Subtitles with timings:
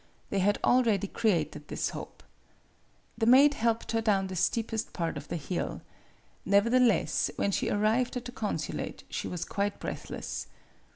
[0.31, 2.23] They had al ready created this hope.
[3.19, 5.83] The maid helped her down the steepest part of the hill.
[6.43, 10.47] Nevertheless, when she arrived at the consulate she was quite breath less.